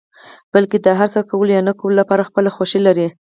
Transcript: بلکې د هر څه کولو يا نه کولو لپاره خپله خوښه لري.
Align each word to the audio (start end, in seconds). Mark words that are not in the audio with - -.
بلکې 0.53 0.77
د 0.85 0.87
هر 0.99 1.07
څه 1.13 1.21
کولو 1.29 1.51
يا 1.57 1.61
نه 1.69 1.73
کولو 1.79 1.95
لپاره 2.01 2.27
خپله 2.29 2.49
خوښه 2.55 2.79
لري. 2.87 3.07